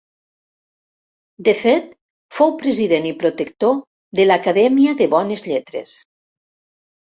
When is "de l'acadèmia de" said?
4.21-5.09